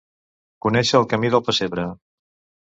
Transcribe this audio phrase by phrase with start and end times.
[0.65, 1.87] Conèixer el camí del pessebre.